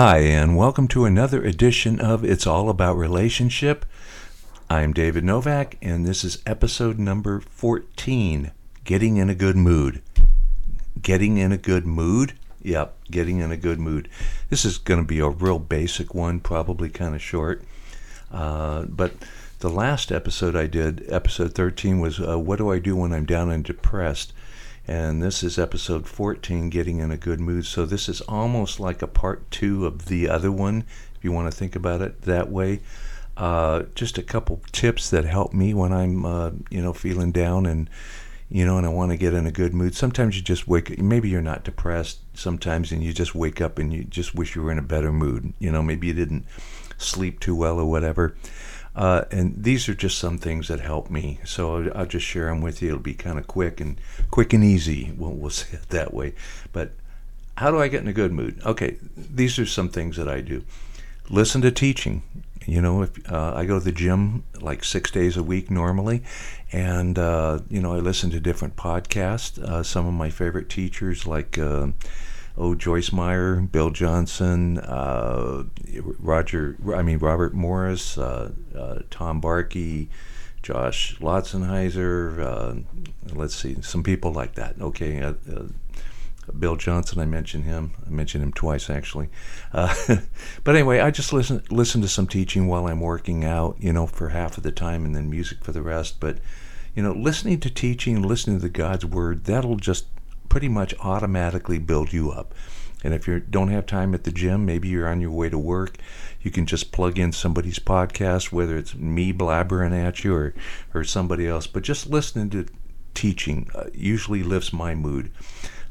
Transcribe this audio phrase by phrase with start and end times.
[0.00, 3.84] Hi, and welcome to another edition of It's All About Relationship.
[4.70, 8.52] I'm David Novak, and this is episode number 14
[8.84, 10.00] Getting in a Good Mood.
[11.02, 12.34] Getting in a Good Mood?
[12.62, 14.08] Yep, getting in a good mood.
[14.50, 17.64] This is going to be a real basic one, probably kind of short.
[18.30, 19.14] Uh, but
[19.58, 23.26] the last episode I did, episode 13, was uh, What Do I Do When I'm
[23.26, 24.32] Down and Depressed?
[24.88, 27.66] And this is episode 14, Getting in a Good Mood.
[27.66, 30.84] So this is almost like a part two of the other one,
[31.14, 32.80] if you want to think about it that way.
[33.36, 37.66] Uh, just a couple tips that help me when I'm, uh, you know, feeling down
[37.66, 37.90] and,
[38.48, 39.94] you know, and I want to get in a good mood.
[39.94, 40.90] Sometimes you just wake.
[40.90, 40.98] up.
[40.98, 44.62] Maybe you're not depressed sometimes, and you just wake up and you just wish you
[44.62, 45.52] were in a better mood.
[45.58, 46.46] You know, maybe you didn't
[46.96, 48.34] sleep too well or whatever.
[48.98, 51.38] Uh, and these are just some things that help me.
[51.44, 52.88] So I'll, I'll just share them with you.
[52.88, 53.96] It'll be kind of quick and
[54.32, 55.12] quick and easy.
[55.16, 56.34] We'll, we'll say it that way.
[56.72, 56.90] But
[57.58, 58.60] how do I get in a good mood?
[58.66, 60.64] Okay, these are some things that I do.
[61.30, 62.22] Listen to teaching.
[62.66, 66.24] You know, if uh, I go to the gym like six days a week normally,
[66.72, 69.62] and uh, you know, I listen to different podcasts.
[69.62, 71.88] Uh, some of my favorite teachers, like uh,
[72.58, 75.64] oh Joyce Meyer, Bill Johnson, uh,
[76.18, 80.08] Roger, I mean Robert Morris, uh, uh, Tom Barkey,
[80.62, 82.40] Josh Lotzenheiser.
[82.40, 84.80] Uh, let's see, some people like that.
[84.80, 85.22] Okay.
[85.22, 85.62] Uh, uh,
[86.58, 87.92] Bill Johnson, I mentioned him.
[88.06, 89.28] I mentioned him twice actually.
[89.72, 90.18] but
[90.66, 94.30] anyway, I just listen listen to some teaching while I'm working out, you know, for
[94.30, 96.20] half of the time, and then music for the rest.
[96.20, 96.38] But
[96.94, 100.06] you know, listening to teaching, listening to God's word, that'll just
[100.48, 102.54] pretty much automatically build you up.
[103.04, 105.58] And if you don't have time at the gym, maybe you're on your way to
[105.58, 105.98] work,
[106.40, 110.54] you can just plug in somebody's podcast, whether it's me blabbering at you or,
[110.94, 111.66] or somebody else.
[111.66, 112.66] But just listening to
[113.14, 115.30] teaching uh, usually lifts my mood.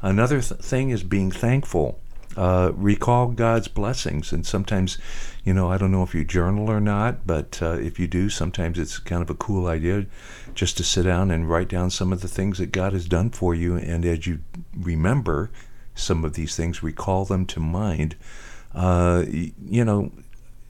[0.02, 2.00] Another th- thing is being thankful.
[2.36, 4.32] Uh, recall God's blessings.
[4.32, 4.98] And sometimes,
[5.44, 8.28] you know, I don't know if you journal or not, but uh, if you do,
[8.28, 10.06] sometimes it's kind of a cool idea
[10.54, 13.30] just to sit down and write down some of the things that God has done
[13.30, 13.76] for you.
[13.76, 14.40] And as you
[14.78, 15.50] remember
[15.94, 18.16] some of these things, recall them to mind,
[18.74, 20.12] uh, you know,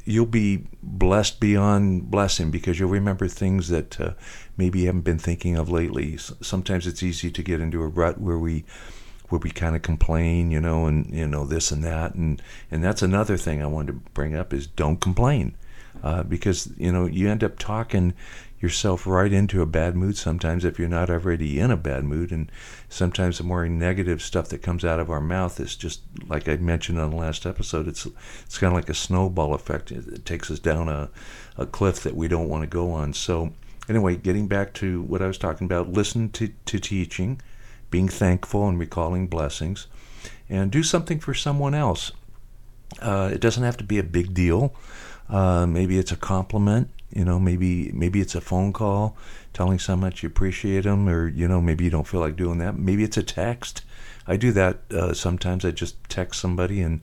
[0.04, 4.12] you'll be blessed beyond blessing because you'll remember things that uh,
[4.56, 6.16] maybe you haven't been thinking of lately.
[6.16, 8.64] Sometimes it's easy to get into a rut where we
[9.28, 12.40] where we kind of complain, you know, and you know this and that, and
[12.70, 15.54] and that's another thing I wanted to bring up is don't complain,
[16.02, 18.14] uh, because you know you end up talking
[18.60, 22.32] yourself right into a bad mood sometimes if you're not already in a bad mood,
[22.32, 22.50] and
[22.88, 26.56] sometimes the more negative stuff that comes out of our mouth is just like I
[26.56, 27.86] mentioned on the last episode.
[27.86, 28.06] It's
[28.44, 29.92] it's kind of like a snowball effect.
[29.92, 31.10] It, it takes us down a
[31.56, 33.12] a cliff that we don't want to go on.
[33.12, 33.52] So
[33.88, 37.40] anyway, getting back to what I was talking about, listen to to teaching
[37.90, 39.86] being thankful and recalling blessings,
[40.48, 42.12] and do something for someone else.
[43.00, 44.74] Uh, it doesn't have to be a big deal.
[45.28, 46.90] Uh, maybe it's a compliment.
[47.10, 49.16] You know, maybe maybe it's a phone call
[49.54, 52.58] telling someone much you appreciate them, or you know, maybe you don't feel like doing
[52.58, 52.78] that.
[52.78, 53.82] Maybe it's a text.
[54.26, 55.64] I do that uh, sometimes.
[55.64, 57.00] I just text somebody and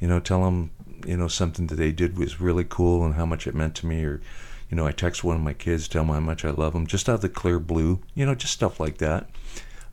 [0.00, 0.70] you know tell them
[1.06, 3.86] you know something that they did was really cool and how much it meant to
[3.86, 4.20] me, or
[4.72, 6.86] you know, I text one of my kids, tell them how much I love them,
[6.86, 8.00] just out of the clear blue.
[8.14, 9.28] You know, just stuff like that.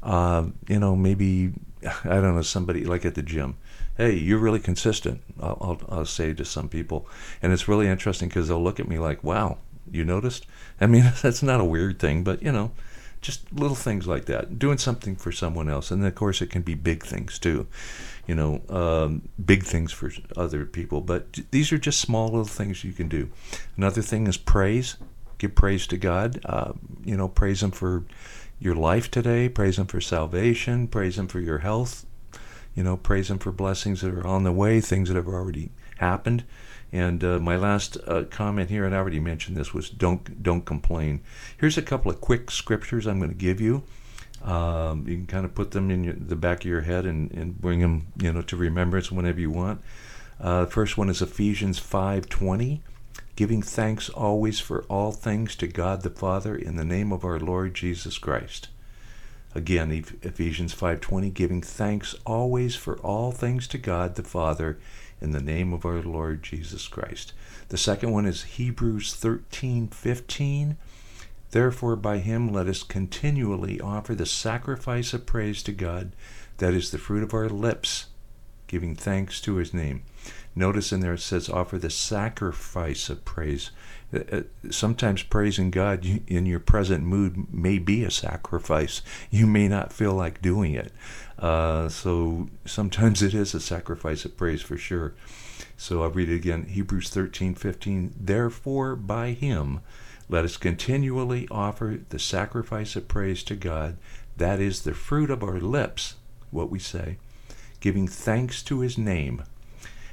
[0.02, 1.54] Uh, you know, maybe
[2.04, 3.58] I don't know somebody like at the gym.
[3.98, 5.22] Hey, you're really consistent.
[5.42, 5.58] I'll,
[5.90, 7.08] I'll, I'll say to some people,
[7.42, 9.58] and it's really interesting because they'll look at me like, "Wow,
[9.92, 10.46] you noticed?"
[10.80, 12.72] I mean, that's not a weird thing, but you know,
[13.22, 14.60] just little things like that.
[14.60, 17.68] Doing something for someone else, and of course, it can be big things too.
[18.28, 22.84] You know, um, big things for other people, but these are just small little things
[22.84, 23.30] you can do.
[23.76, 24.98] Another thing is praise.
[25.40, 26.40] Give praise to God.
[26.46, 26.74] Uh,
[27.10, 28.04] you know, praise Him for
[28.60, 29.50] your life today.
[29.50, 30.88] Praise Him for salvation.
[30.88, 32.06] Praise Him for your health.
[32.76, 35.72] You know, praise Him for blessings that are on the way, things that have already
[35.98, 36.44] happened.
[36.92, 40.66] And uh, my last uh, comment here, and I already mentioned this, was don't don't
[40.66, 41.22] complain.
[41.58, 43.84] Here's a couple of quick scriptures I'm going to give you.
[44.44, 47.32] Um, you can kind of put them in your, the back of your head and,
[47.32, 49.82] and bring them, you know, to remembrance whenever you want.
[50.40, 52.82] Uh, the first one is Ephesians 5:20
[53.40, 57.40] giving thanks always for all things to God the Father in the name of our
[57.40, 58.68] Lord Jesus Christ.
[59.56, 64.78] Again, Ephesians 5:20 giving thanks always for all things to God the Father
[65.22, 67.32] in the name of our Lord Jesus Christ.
[67.70, 70.76] The second one is Hebrews 13:15
[71.52, 76.12] Therefore by him let us continually offer the sacrifice of praise to God
[76.58, 78.08] that is the fruit of our lips
[78.70, 80.04] giving thanks to his name.
[80.56, 83.72] Notice in there it says, offer the sacrifice of praise.
[84.14, 89.02] Uh, uh, sometimes praising God in your present mood may be a sacrifice.
[89.30, 90.94] You may not feel like doing it.
[91.38, 95.14] Uh, so sometimes it is a sacrifice of praise for sure.
[95.76, 98.14] So I'll read it again Hebrews 13 15.
[98.20, 99.82] Therefore, by him,
[100.28, 103.98] let us continually offer the sacrifice of praise to God.
[104.38, 106.16] That is the fruit of our lips,
[106.52, 107.18] what we say,
[107.80, 109.44] giving thanks to his name.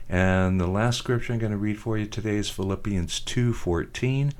[0.08, 4.32] And the last scripture I'm going to read for you today is Philippians 2:14.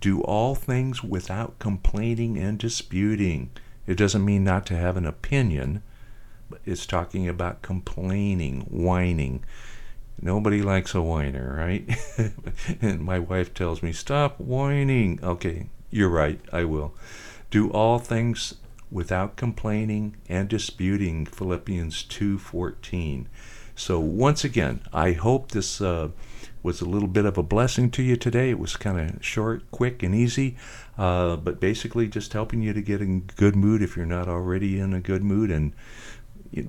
[0.00, 3.50] Do all things without complaining and disputing.
[3.86, 5.82] It doesn't mean not to have an opinion,
[6.48, 9.44] but it's talking about complaining, whining.
[10.22, 11.88] Nobody likes a whiner, right?
[12.80, 16.40] and my wife tells me, "Stop whining." Okay, you're right.
[16.52, 16.94] I will.
[17.50, 18.54] Do all things
[18.90, 21.26] without complaining and disputing.
[21.26, 23.26] Philippians 2:14.
[23.74, 26.10] So, once again, I hope this uh,
[26.62, 28.50] was a little bit of a blessing to you today.
[28.50, 30.56] It was kind of short, quick, and easy,
[30.98, 34.78] uh, but basically just helping you to get in good mood if you're not already
[34.78, 35.50] in a good mood.
[35.50, 35.72] And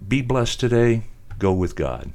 [0.08, 1.04] be blessed today.
[1.38, 2.14] Go with God.